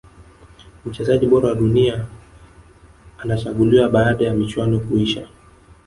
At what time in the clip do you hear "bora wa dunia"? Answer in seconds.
1.27-2.05